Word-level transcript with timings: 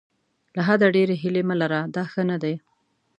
له 0.55 0.61
حده 0.67 0.87
ډېرې 0.95 1.15
هیلې 1.23 1.41
مه 1.49 1.55
لره 1.61 1.79
دا 1.95 2.03
ښه 2.11 2.21
نه 2.29 2.37
ده. 2.43 2.53